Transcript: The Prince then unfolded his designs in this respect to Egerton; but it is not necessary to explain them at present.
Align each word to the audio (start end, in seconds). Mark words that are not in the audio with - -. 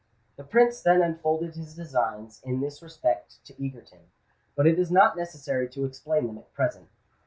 The 0.35 0.43
Prince 0.43 0.81
then 0.81 1.03
unfolded 1.03 1.53
his 1.53 1.75
designs 1.75 2.41
in 2.43 2.59
this 2.59 2.81
respect 2.81 3.35
to 3.45 3.53
Egerton; 3.63 4.07
but 4.55 4.65
it 4.65 4.79
is 4.79 4.89
not 4.89 5.15
necessary 5.15 5.69
to 5.69 5.85
explain 5.85 6.25
them 6.25 6.39
at 6.39 6.51
present. 6.55 6.89